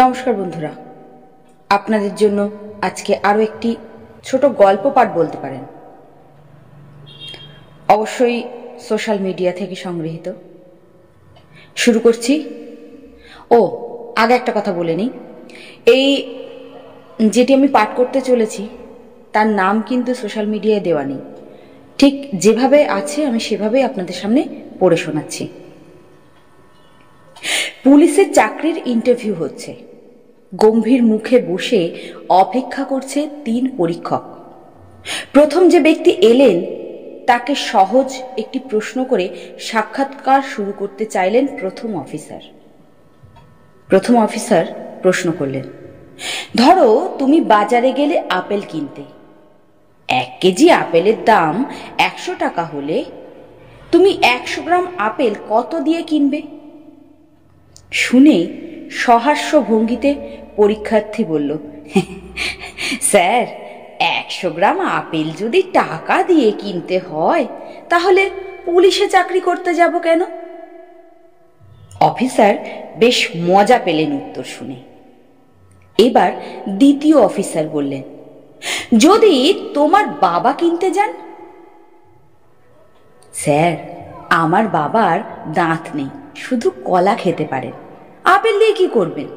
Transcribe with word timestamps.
নমস্কার 0.00 0.34
বন্ধুরা। 0.34 0.70
আপনাদের 1.68 2.14
জন্য 2.14 2.50
আজকে 2.82 3.18
আরও 3.22 3.40
একটি 3.40 3.76
ছোট 4.24 4.44
গল্প 4.44 4.90
পাঠ 4.90 5.12
বলতে 5.14 5.38
পারেন। 5.38 5.64
অবশ্যই 7.88 8.42
সোশ্যাল 8.80 9.18
মিডিয়া 9.18 9.52
থেকে 9.52 9.74
সংগৃহীত। 9.74 10.32
শুরু 11.76 12.00
করছি। 12.00 12.48
ও, 13.50 13.78
আগে 14.16 14.34
একটা 14.34 14.52
কথা 14.54 14.72
বলে 14.72 14.96
নিই। 14.96 15.10
এই 15.86 16.38
যেটি 17.28 17.54
আমি 17.54 17.68
পাঠ 17.68 17.88
করতে 17.96 18.20
চলেছি, 18.20 18.68
তার 19.32 19.46
নাম 19.46 19.82
কিন্তু 19.82 20.14
সোশ্যাল 20.14 20.46
মিডিয়ায় 20.46 20.80
দেওয়া 20.80 21.04
নেই। 21.04 21.20
ঠিক 21.98 22.28
যেভাবে 22.34 22.84
আছে, 22.84 23.24
আমি 23.24 23.40
সেভাবেই 23.40 23.82
আপনাদের 23.82 24.14
সামনে 24.14 24.48
পড়ে 24.80 24.96
শোনাচ্ছি। 24.96 25.48
পুলিশের 27.84 28.34
চাকরির 28.34 28.82
ইন্টারভিউ 28.86 29.34
হচ্ছে। 29.34 29.87
গম্ভীর 30.56 31.02
মুখে 31.04 31.42
বসে 31.42 32.12
অপেক্ষা 32.28 32.84
করছে 32.84 33.28
তিন 33.44 33.76
পরীক্ষক। 33.76 34.22
প্রথম 35.32 35.68
যে 35.68 35.80
ব্যক্তি 35.80 36.10
এলেন, 36.10 36.64
তাকে 37.26 37.54
সহজ 37.54 38.22
একটি 38.36 38.58
প্রশ্ন 38.58 39.04
করে 39.04 39.28
সাক্ষাৎকার 39.58 40.42
শুরু 40.42 40.72
করতে 40.78 41.04
চাইলেন 41.04 41.46
প্রথম 41.60 41.96
অফিসার। 41.96 42.40
প্রথম 43.88 44.16
অফিসার 44.16 44.64
প্রশ্ন 45.02 45.32
করলেন, 45.38 45.62
ধরো 46.56 47.16
তুমি 47.18 47.40
বাজারে 47.40 47.92
গেলে 47.92 48.22
আপেল 48.30 48.60
কিনতে। 48.68 49.02
এক 50.08 50.36
কেজি 50.40 50.70
আপেলের 50.70 51.24
দাম 51.24 51.64
একশো 51.98 52.34
টাকা 52.38 52.64
হলে 52.64 53.04
তুমি 53.92 54.18
একশো 54.22 54.62
গ্রাম 54.62 54.86
আপেল 54.98 55.34
কত 55.48 55.80
দিয়ে 55.80 56.02
কিনবে? 56.02 56.42
শুনে 57.92 58.67
সহাস্য 58.90 59.62
ভঙ্গিতে 59.62 60.14
পরীক্ষার্থী 60.56 61.24
বলল, 61.24 61.58
স্যার, 63.00 63.46
একশো 63.98 64.50
গ্রাম 64.50 64.80
আপেল 64.80 65.32
যদি 65.38 65.62
টাকা 65.62 66.22
দিয়ে 66.22 66.52
কিনতে 66.52 66.98
হয়, 66.98 67.46
তাহলে 67.88 68.30
পুলিশে 68.64 69.08
চাকরি 69.08 69.40
করতে 69.40 69.74
যাব 69.74 69.98
কেন? 69.98 70.24
অফিসার 72.00 72.54
বেশ 72.96 73.30
মজা 73.36 73.78
পেলেন 73.78 74.12
উত্তর 74.12 74.44
শুনে। 74.44 74.76
এবার 75.98 76.32
দ্বিতীয় 76.68 77.16
অফিসার 77.18 77.68
বললেন, 77.68 78.02
যদি 78.98 79.64
তোমার 79.74 80.06
বাবা 80.06 80.52
কিনতে 80.52 80.90
যান? 80.90 81.12
স্যার, 83.32 83.76
আমার 84.30 84.68
বাবার 84.68 85.20
দাঁত 85.54 85.96
নেই, 85.96 86.08
শুধু 86.36 86.70
কলা 86.84 87.14
খেতে 87.14 87.44
পারেন। 87.44 87.72
আপেল 88.34 88.54
দিয়ে 88.58 88.74
কি 88.80 88.86
করবেন? 88.96 89.28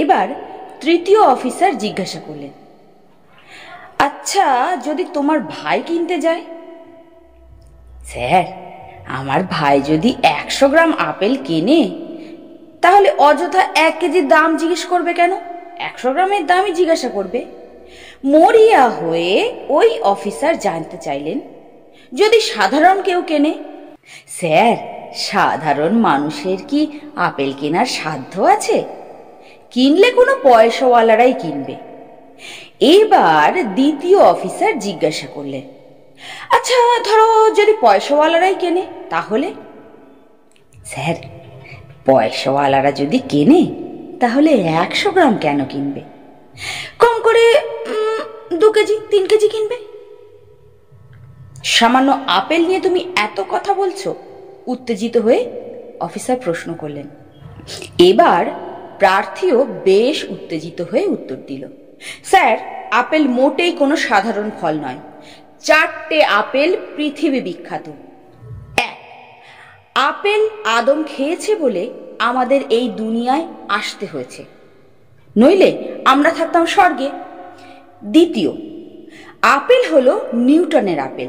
এবার 0.00 0.28
তৃতীয় 0.82 1.20
অফিসার 1.34 1.72
জিজ্ঞাসা 1.78 2.20
করলেন 2.26 2.52
আচ্ছা 4.06 4.46
যদি 4.86 5.04
তোমার 5.16 5.38
ভাই 5.54 5.78
কিনতে 5.88 6.16
যায়? 6.26 6.42
স্যার, 8.10 8.46
আমার 9.18 9.40
ভাই 9.56 9.76
যদি 9.90 10.10
একশো 10.38 10.66
গ্রাম 10.68 10.90
আপেল 11.10 11.34
কেনে, 11.48 11.82
তাহলে 12.82 13.08
অযথা 13.28 13.62
এক 13.86 13.94
কেজির 14.00 14.26
দাম 14.28 14.48
জিজ্ঞেস 14.60 14.82
করবে 14.92 15.12
কেন? 15.20 15.32
একশো 15.88 16.08
গ্রামের 16.12 16.44
দামই 16.50 16.72
জিজ্ঞাসা 16.78 17.08
করবে। 17.16 17.40
মরিয়া 18.34 18.84
হয়ে 18.98 19.34
ওই 19.78 19.88
অফিসার 20.12 20.54
জানতে 20.66 20.96
চাইলেন, 20.96 21.38
যদি 22.12 22.38
সাধারণ 22.52 22.98
কেউ 23.02 23.20
কেনে? 23.30 23.52
স্যার 24.38 24.76
সাধারণ 25.14 25.92
মানুষের 25.92 26.58
কি 26.68 27.00
আপেল 27.16 27.52
কেনার 27.60 27.86
সাধ্য 27.86 28.42
আছে? 28.42 28.84
কিনলে 29.70 30.10
কোনো 30.10 30.36
পয়সাওয়ালারাই 30.42 31.32
কিনবে। 31.32 31.76
এবার 32.80 33.74
দ্বিতীয় 33.74 34.18
অফিসার 34.18 34.78
জিজ্ঞাসা 34.78 35.26
করলেন 35.34 35.62
আচ্ছা 36.50 37.02
ধরো 37.04 37.50
যদি 37.50 37.72
পয়সাওয়ালারাই 37.80 38.54
কেনে, 38.54 38.86
তাহলে? 39.10 39.54
স্যার, 40.84 41.14
পয়সাওয়ালারা 42.04 42.92
যদি 42.92 43.18
কেনে, 43.18 43.66
তাহলে 44.20 44.50
একশো 44.50 45.10
গ্রাম 45.10 45.36
কেন 45.36 45.64
কিনবে? 45.64 46.00
কম 46.98 47.20
করে 47.22 47.54
দু 48.54 48.72
কেজি, 48.72 48.98
তিন 49.10 49.26
কেজি 49.26 49.48
কিনবে? 49.48 49.76
সামান্য 51.64 52.18
আপেল 52.26 52.66
নিয়ে 52.66 52.80
তুমি 52.80 53.12
এত 53.16 53.42
কথা 53.50 53.74
বলছো 53.74 54.14
উত্তেজিত 54.66 55.16
হয়ে 55.16 55.50
অফিসার 56.00 56.36
প্রশ্ন 56.44 56.74
করলেন। 56.74 57.08
এবার 57.98 58.46
প্রার্থীও 58.98 59.64
বেশ 59.84 60.24
উত্তেজিত 60.30 60.80
হয়ে 60.80 61.06
উত্তর 61.06 61.36
দিল, 61.46 61.66
স্যার, 62.24 62.58
আপেল 62.90 63.28
মোটেই 63.28 63.72
কোনো 63.72 63.96
সাধারণ 63.96 64.50
ফল 64.60 64.74
নয়। 64.74 64.98
চারটে 65.60 66.24
আপেল 66.24 66.76
পৃথিবী 66.96 67.40
বিখ্যাত। 67.40 67.88
এক, 68.76 68.98
আপেল 69.94 70.48
আদম 70.64 71.02
খেয়েছে 71.06 71.54
বলে 71.54 71.90
আমাদের 72.18 72.60
এই 72.70 72.88
দুনিয়ায় 72.88 73.46
আসতে 73.68 74.06
হয়েছে। 74.06 74.44
নইলে 75.36 75.94
আমরা 76.04 76.30
থাকতাম 76.30 76.66
স্বর্গে। 76.66 77.10
দ্বিতীয়, 78.04 78.52
আপেল 79.42 79.94
হলো 79.94 80.20
নিউটনের 80.32 80.98
আপেল। 80.98 81.28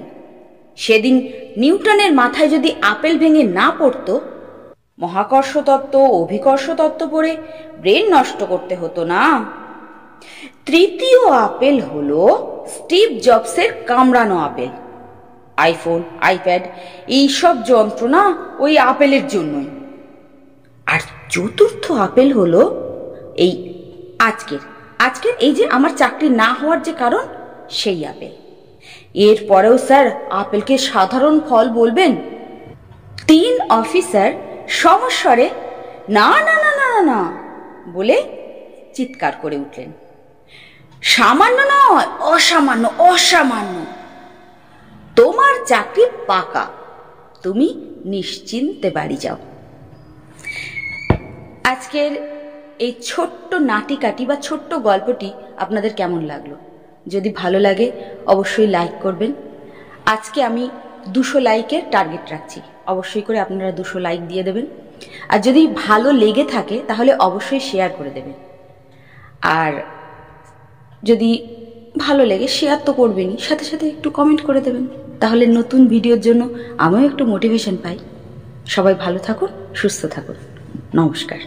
সেদিন 0.76 1.32
নিউটনের 1.58 2.14
মাথায় 2.14 2.50
যদি 2.50 2.76
আপেল 2.82 3.18
ভেঙে 3.18 3.44
না 3.44 3.72
পড়তো 3.80 4.22
মহাকর্ষ 5.00 5.58
তত্ত্ব 5.58 6.00
অভিকর্ষ 6.00 6.70
তত্ত্ব 6.70 7.08
পড়ে 7.12 7.38
ব্রেন 7.80 8.20
নষ্ট 8.20 8.44
করতে 8.44 8.76
হতো 8.76 9.06
না। 9.06 9.46
তৃতীয় 10.66 11.32
আপেল 11.32 11.80
হলো 11.80 12.22
স্টিভ 12.68 13.20
জবসের 13.22 13.84
কামড়ানো 13.86 14.38
আপেল। 14.38 14.70
আইফোন, 15.58 16.04
আইপ্যাড, 16.22 16.62
এইসব 17.08 17.64
যন্ত্রণা 17.64 18.36
ওই 18.60 18.78
আপেলের 18.78 19.28
জন্যই। 19.28 19.66
আর 20.86 21.00
চতুর্থ 21.30 21.92
আপেল 21.92 22.32
হলো 22.32 22.92
এই 23.36 23.74
আজকের। 24.20 24.60
আজকের 25.00 25.34
এই 25.40 25.54
যে 25.54 25.68
আমার 25.68 25.90
চাকরি 25.98 26.30
না 26.30 26.54
হওয়ার 26.54 26.84
যে 26.84 26.94
কারণ, 26.94 27.26
সেই 27.70 28.06
আপেল। 28.06 28.45
এরপরেও 29.16 29.78
স্যার 29.78 30.06
আপেলকে 30.30 30.78
সাধারণ 30.78 31.40
ফল 31.40 31.70
বলবেন? 31.70 32.16
তিন 33.28 33.54
অফিসার 33.70 34.32
সমস্বরে 34.68 35.50
না 36.10 36.30
না 36.30 36.56
না 36.64 36.72
না 36.76 37.02
না, 37.02 37.20
বলে 37.92 38.18
চিৎকার 38.94 39.34
করে 39.42 39.58
উঠলেন। 39.58 39.92
সামান্য 41.02 41.60
নয়, 41.62 42.08
অসামান্য 42.20 42.90
অসামান্য। 43.00 43.76
তোমার 45.16 45.54
চাকরি 45.66 46.06
পাকা। 46.28 46.66
তুমি 47.44 47.68
নিশ্চিন্তে 48.06 48.90
বাড়ি 48.90 49.18
যাও। 49.18 49.38
আজকের 51.64 52.12
এই 52.80 52.94
ছোট্ট 53.06 53.54
নাটিকাটি 53.54 54.26
বা 54.26 54.36
ছোট্ট 54.36 54.74
গল্পটি 54.74 55.34
আপনাদের 55.58 55.94
কেমন 55.94 56.22
লাগল? 56.22 56.56
যদি 57.08 57.30
ভালো 57.36 57.60
লাগে, 57.60 57.92
অবশ্যই 58.26 58.68
লাইক 58.68 58.92
করবেন। 59.02 59.34
আজকে 60.06 60.44
আমি 60.44 60.70
দুশো 61.08 61.40
লাইকের 61.40 61.82
টার্গেট 61.92 62.32
রাখছি। 62.32 62.62
অবশ্যই 62.86 63.22
করে 63.22 63.40
আপনারা 63.40 63.72
দুশো 63.72 64.00
লাইক 64.00 64.28
দিয়ে 64.28 64.44
দেবেন। 64.44 64.66
আর 65.30 65.40
যদি 65.40 65.68
ভালো 65.76 66.12
লেগে 66.12 66.44
থাকে, 66.44 66.82
তাহলে 66.88 67.16
অবশ্যই 67.16 67.60
শেয়ার 67.60 67.90
করে 67.98 68.10
দেবেন। 68.10 68.34
আর 69.42 69.82
যদি 71.04 71.48
ভালো 71.98 72.26
লেগে 72.26 72.48
শেয়ার 72.48 72.78
তো 72.86 72.94
করবেনই। 72.94 73.38
সাথে 73.38 73.66
সাথে 73.66 73.88
একটু 73.88 74.10
কমেন্ট 74.10 74.42
করে 74.42 74.62
দেবেন। 74.62 74.88
তাহলে 75.20 75.48
নতুন 75.48 75.88
ভিডিওর 75.88 76.20
জন্য 76.20 76.50
আমিও 76.78 77.06
একটু 77.06 77.26
মোটিভেশন 77.26 77.78
পাই। 77.84 77.98
সবাই 78.68 78.94
ভালো 78.94 79.20
থাকুন, 79.20 79.48
সুস্থ 79.76 80.06
থাকুন। 80.06 80.36
নমস্কার। 80.96 81.38